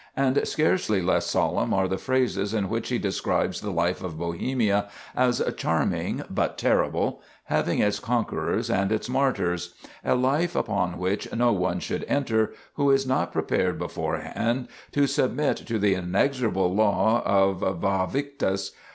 [0.17, 4.89] And scarcely less solemn are the phrases in which he describes the life of Bohemia
[5.15, 11.79] as "charming but terrible, having its conquerors and its martyrs"—a life upon which no one
[11.79, 18.09] should enter "who is not prepared beforehand to submit to the inexorable law of Væ
[18.09, 18.71] Victis!"